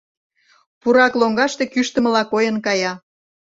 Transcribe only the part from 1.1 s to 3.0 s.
лоҥгаште кӱштымыла койын кая.